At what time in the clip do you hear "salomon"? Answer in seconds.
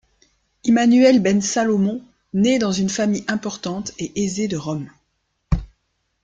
1.41-2.01